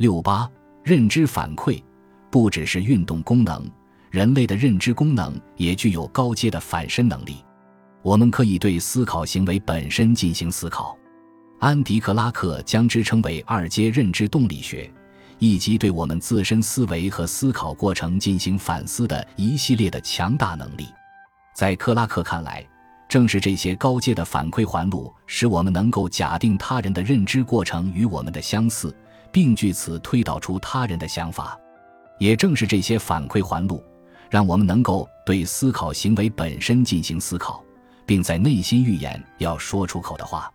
[0.00, 0.50] 六八
[0.82, 1.78] 认知反馈
[2.30, 3.70] 不只是运动功能，
[4.08, 7.44] 人类的认知功能也具有高阶的反身能力。
[8.00, 10.96] 我们可以对思考行为本身进行思考。
[11.58, 14.90] 安迪·克拉克将之称为二阶认知动力学，
[15.38, 20.86] 以及对我们自身思维和思考过程进行反思的一系列的强大能力。
[21.54, 22.66] 在克拉克看来，
[23.06, 28.96] 正是这些高阶的反馈环路，使我们能够假定他人的认知过程与我们的相似，
[29.32, 31.58] 并据此推导出他人的想法。
[32.18, 33.82] 也正是这些反馈环路，
[34.28, 37.64] 让我们能够对思考行为本身进行思考，
[38.04, 40.52] 并在内心预言要说出口的话。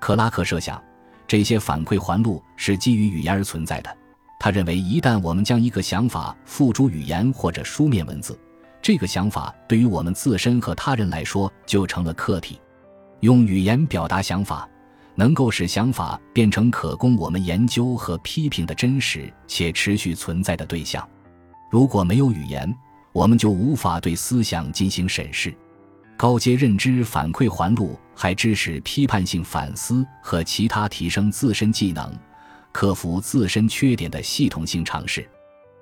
[0.00, 0.82] 克拉克设想，
[1.26, 3.96] 这些反馈环路是基于语言而存在的。
[4.38, 8.38] 他认为，一旦我们将一个想法付诸语言或者书面文字，
[8.80, 12.60] 这个想法对于我们自身和他人来说就成了客体。
[13.20, 14.68] 用语言表达想法，
[15.18, 21.06] 能够使想法变成可供我们研究和批评的真实且持续存在的对象。
[21.72, 22.72] 如果没有语言，
[23.12, 25.52] 我们就无法对思想进行审视。
[26.16, 32.16] 高阶认知反馈环路还支持批判性反思和其他提升自身技能、
[32.70, 35.28] 克服自身缺点的系统性尝试。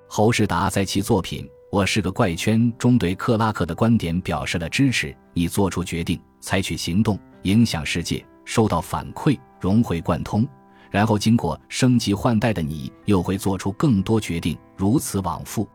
[0.09, 10.47] 侯世达在其作品《我是个怪圈》中对克拉克的观点表示了支持：你做出决定、采取行动、影响世界、收到反馈、融会贯通，
[10.89, 15.67] 然后经过升级换代的你又会做出更多决定，如此往复。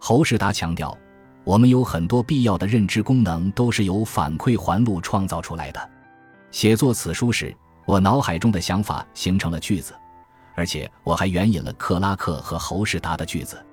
[0.00, 0.94] 侯世达强调。
[1.44, 5.90] 我们有很多必要的认知功能都是由反馈环路创造出来的。
[6.50, 9.94] 写作此书时，我脑海中的想法形成了句子，
[10.54, 13.64] 而且我还援引了克拉克和侯世达的句子。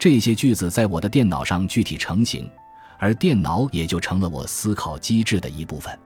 [0.00, 2.50] 这些句子在我的电脑上具体成型，
[2.98, 5.96] 而电脑也就成了我思考机制的一部分。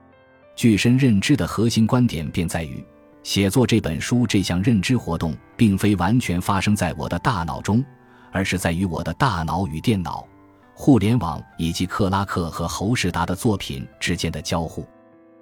[0.57, 2.83] 具身认知的核心观点便在于，
[3.21, 7.85] 写作这本书这项认知活动并非完全发生在我的大脑中，
[8.31, 10.27] 而是在于我的大脑与电脑。
[10.73, 14.83] 互联网以及克拉克和侯世达的作品之间的交互，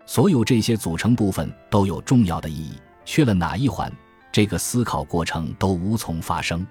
[0.06, 2.74] 所有这些组成部分都有重要的意义。
[3.06, 3.90] 缺了哪一环，
[4.34, 6.68] 这个思考过程都无从发生。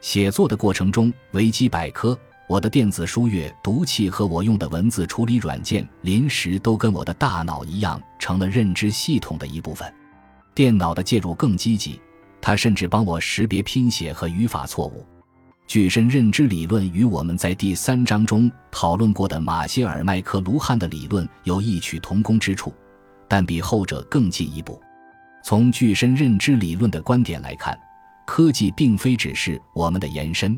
[0.00, 9.92] 写作的过程中，维基百科、我的电子书阅读器和我用的文字处理软件，临时都跟我的大脑一样，成了认知系统的一部分。
[10.54, 12.00] 电脑的介入更积极，
[12.40, 15.04] 它甚至帮我识别拼写和语法错误。
[15.66, 22.72] 具身认知理论与我们在第三章中讨论过的马歇尔·麦克卢汉的理论有异曲同工之处，
[23.26, 24.80] 但比后者更进一步。
[25.42, 27.76] 从具身认知理论的观点来看，
[28.24, 30.56] 科技并非只是我们的延伸。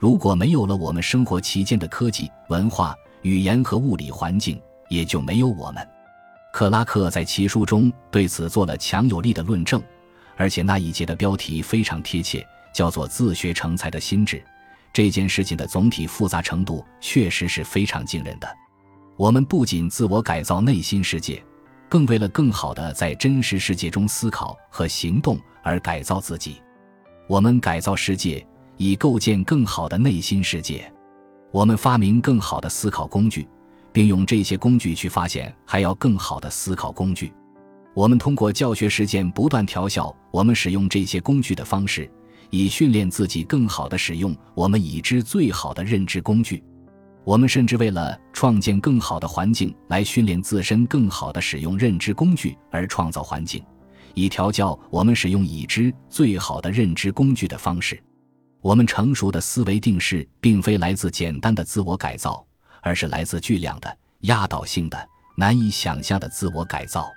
[0.00, 5.86] 如果没有了我们生活期间的科技、文化、语言和物理环境，也就没有我们。
[6.54, 9.80] 克拉克在其书中对此做了强有力的论证，
[10.36, 12.44] 而且那一节的标题非常贴切。
[12.72, 14.40] 叫做自学成才的心智，
[14.92, 18.48] 这件事情的总体复杂程度确实是非常惊人的。
[19.16, 21.42] 我们不仅自我改造内心世界，
[21.88, 26.62] 更为了更好的在真实世界中思考和行动而改造自己。
[27.26, 28.46] 我们改造世界，
[28.80, 30.90] 以构建更好的内心世界。
[31.52, 33.46] 我们发明更好的思考工具，
[33.92, 37.30] 并用这些工具去发现还要更好的思考工具。
[37.92, 42.10] 我们通过教学实践不断调校我们使用这些工具的方式。
[42.48, 46.64] 以训练自己更好的使用我们已知最好的认知工具，
[47.22, 53.62] 我们甚至为了创建更好的环境来训练自身更好的使用认知工具而创造环境，
[54.14, 58.02] 以调教我们使用已知最好的认知工具的方式。
[58.60, 62.44] 我们成熟的思维定式并非来自简单的自我改造，
[62.82, 67.10] 而是来自巨量的、压倒性的、难以想象的自我改造。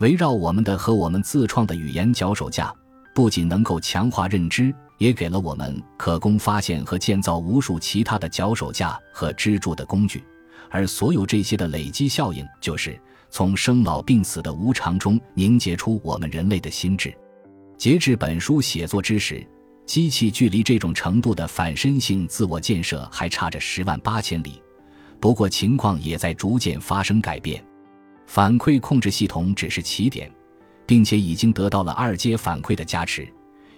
[0.00, 2.74] 围绕我们的和我们自创的语言脚手架。
[3.14, 10.24] 不仅能够强化认知，也给了我们可供发现和建造无数其他的脚手架和支柱的工具，
[10.68, 13.00] 而所有这些的累积效应，就是
[13.30, 17.16] 从生老病死的无常中凝结出我们人类的心智。
[17.78, 19.46] 截至本书写作之时，
[19.86, 24.62] 机器距离这种程度的反身性自我建设还差着十万八千里。
[25.20, 27.64] 不过，情况也在逐渐发生改变。
[28.26, 30.30] 反馈控制系统只是起点。
[30.86, 33.26] 并且已经得到了二阶反馈的加持，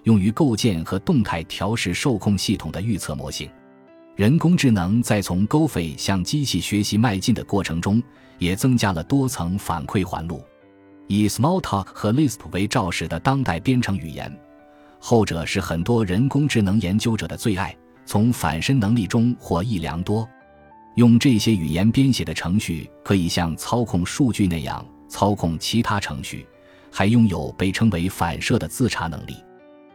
[0.03, 3.49] 用于构建和动态调试受控系统的预测模型。
[4.15, 8.01] 人工智能在从 GoFi 向机器学习迈进的过程中，
[8.39, 10.43] 也增加了多层反馈环路。
[11.07, 14.35] 以 Smalltalk 和 Lisp 为肇始的当代编程语言，
[14.99, 20.27] 后者是很多人工智能研究者的最爱，从反身能力中获益良多。
[20.95, 26.45] 用这些语言编写的程序，可以像操控数据那样操控其他程序。
[26.89, 29.35] 还拥有被称为反射的自查能力。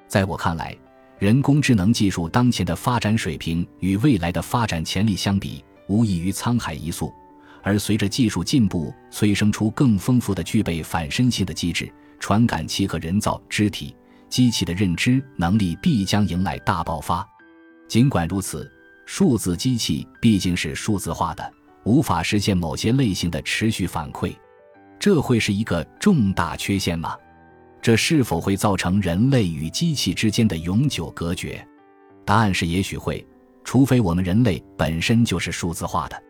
[0.07, 0.77] 在我看来，
[1.19, 7.13] 人工智能技术当前的发展水平与未来的发展潜力相比，无异于沧海一粟。
[7.61, 13.97] 而随着技术进步，催生出更丰富的具备反身性的机制、传感器和人造肢体，
[14.33, 17.29] 机器的认知能力必将迎来大爆发。
[17.87, 18.67] 尽管如此，
[19.05, 21.53] 数字机器毕竟是数字化的，
[21.85, 24.35] 无法实现某些类型的持续反馈，
[24.99, 27.15] 这会是一个重大缺陷吗？
[27.83, 31.63] 这是否会造成人类与机器之间的永久隔绝？
[32.25, 33.23] 答案是也许会，
[33.63, 36.23] 除非我们人类本身就是数字化的。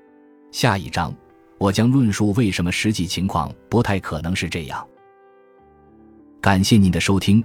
[0.51, 1.15] 下一章，
[1.57, 4.85] 我将论述为什么实际情况不太可能是这样。
[6.41, 7.45] 感谢您的收听，